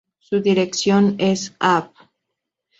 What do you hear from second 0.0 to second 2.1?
Su dirección es Av.